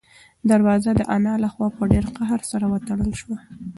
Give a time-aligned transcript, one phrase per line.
[0.49, 3.37] دروازه د انا له خوا په ډېر قهر سره وتړل شوه.